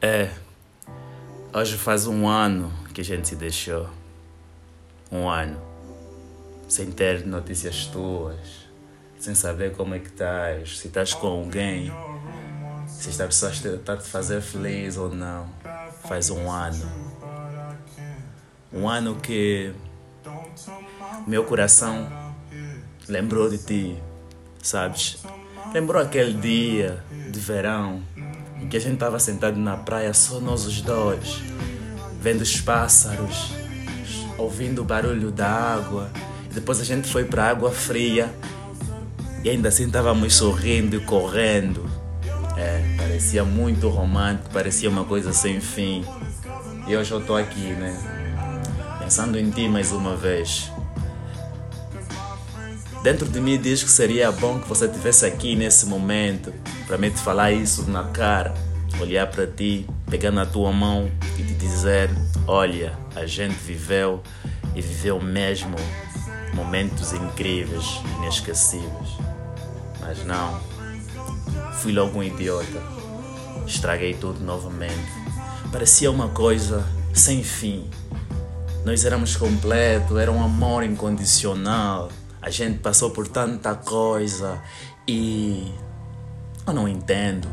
[0.00, 0.30] É,
[1.52, 3.88] hoje faz um ano que a gente se deixou.
[5.10, 5.60] Um ano.
[6.68, 8.38] Sem ter notícias tuas,
[9.18, 11.90] sem saber como é que estás, se estás com alguém,
[12.86, 15.48] se esta pessoa está te fazer feliz ou não.
[16.06, 16.88] Faz um ano.
[18.72, 19.74] Um ano que
[21.26, 22.08] meu coração
[23.08, 24.02] lembrou de ti,
[24.62, 25.24] sabes?
[25.72, 27.02] Lembrou aquele dia
[27.32, 28.00] de verão
[28.60, 31.42] em que a gente estava sentado na praia, só nós os dois,
[32.20, 33.52] vendo os pássaros,
[34.36, 36.10] ouvindo o barulho da água.
[36.50, 38.32] E depois a gente foi para a água fria
[39.44, 41.88] e ainda assim estávamos sorrindo e correndo.
[42.56, 46.04] É, parecia muito romântico, parecia uma coisa sem fim.
[46.86, 47.96] E hoje eu estou aqui, né?
[48.98, 50.70] Pensando em ti mais uma vez.
[53.08, 56.52] Dentro de mim diz que seria bom que você estivesse aqui nesse momento
[56.86, 58.52] para me te falar isso na cara,
[59.00, 62.10] olhar para ti, pegar na tua mão e te dizer:
[62.46, 64.22] Olha, a gente viveu
[64.74, 65.74] e viveu mesmo
[66.52, 69.08] momentos incríveis, inesquecíveis.
[70.02, 70.60] Mas não,
[71.80, 72.82] fui logo um idiota,
[73.66, 75.10] estraguei tudo novamente.
[75.72, 76.84] Parecia uma coisa
[77.14, 77.88] sem fim.
[78.84, 82.10] Nós éramos completos, era um amor incondicional.
[82.40, 84.62] A gente passou por tanta coisa
[85.06, 85.72] e
[86.66, 87.48] eu não entendo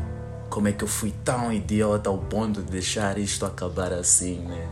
[0.48, 4.66] como é que eu fui tão idiota ao ponto de deixar isto acabar assim, né?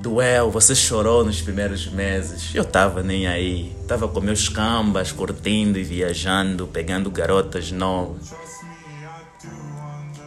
[0.00, 2.52] Doeu, você chorou nos primeiros meses.
[2.54, 3.76] Eu tava nem aí.
[3.86, 8.34] Tava com meus cambas, curtindo e viajando, pegando garotas novas.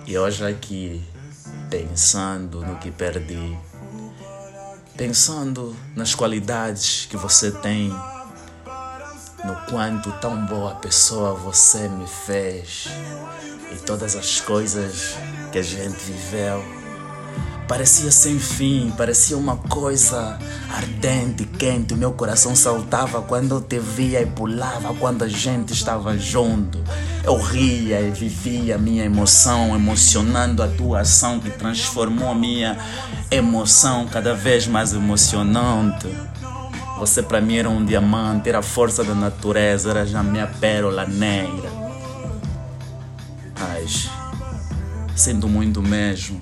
[0.08, 1.04] E hoje aqui,
[1.70, 3.58] pensando no que perdi,
[4.98, 7.90] pensando nas qualidades que você tem,
[9.44, 12.88] no quanto tão boa pessoa você me fez
[13.72, 15.16] e todas as coisas
[15.52, 16.85] que a gente viveu.
[17.68, 20.38] Parecia sem fim, parecia uma coisa
[20.70, 21.96] ardente quente.
[21.96, 26.80] Meu coração saltava quando eu te via e pulava quando a gente estava junto.
[27.24, 32.78] Eu ria e vivia a minha emoção, emocionando a tua ação que transformou a minha
[33.32, 36.08] emoção cada vez mais emocionante.
[37.00, 41.08] Você para mim era um diamante, era a força da natureza, era já minha pérola
[41.08, 41.72] negra.
[43.60, 44.08] Mas
[45.16, 46.40] sinto muito mesmo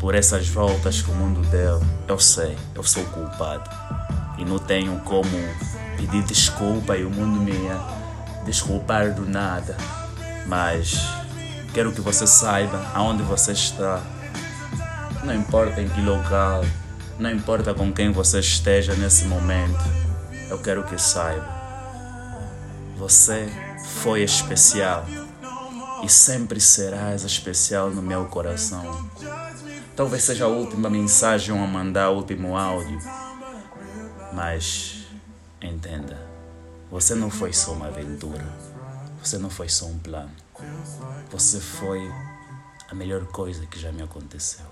[0.00, 1.80] por essas voltas que o mundo deu.
[2.08, 3.68] Eu sei, eu sou culpado.
[4.38, 5.30] E não tenho como
[5.96, 7.52] pedir desculpa e o mundo me
[8.46, 9.76] desculpar do nada.
[10.46, 10.98] Mas
[11.74, 14.02] quero que você saiba aonde você está.
[15.22, 16.64] Não importa em que local,
[17.18, 19.84] não importa com quem você esteja nesse momento.
[20.48, 21.46] Eu quero que saiba.
[22.96, 23.48] Você
[24.02, 25.04] foi especial
[26.02, 29.10] e sempre serás especial no meu coração.
[30.00, 32.98] Talvez seja a última mensagem a mandar, o último áudio.
[34.32, 35.04] Mas
[35.60, 36.18] entenda,
[36.90, 38.42] você não foi só uma aventura.
[39.22, 40.30] Você não foi só um plano.
[41.30, 42.00] Você foi
[42.88, 44.64] a melhor coisa que já me aconteceu.